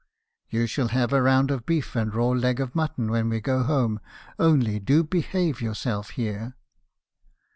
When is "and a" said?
1.95-2.17